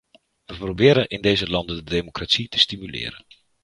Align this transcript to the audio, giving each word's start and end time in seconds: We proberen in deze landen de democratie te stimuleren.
We 0.45 0.57
proberen 0.57 1.05
in 1.07 1.21
deze 1.21 1.47
landen 1.49 1.75
de 1.75 1.89
democratie 1.91 2.47
te 2.49 2.59
stimuleren. 2.59 3.25